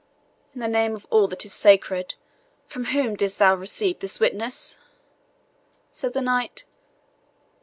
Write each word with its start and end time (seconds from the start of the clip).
"In 0.55 0.61
the 0.61 0.67
name 0.67 0.95
of 0.95 1.05
all 1.11 1.27
that 1.27 1.45
is 1.45 1.53
sacred, 1.53 2.15
from 2.65 2.85
whom 2.85 3.13
didst 3.15 3.37
thou 3.37 3.53
receive 3.53 3.99
this 3.99 4.19
witness?" 4.19 4.79
said 5.91 6.13
the 6.13 6.21
knight. 6.21 6.65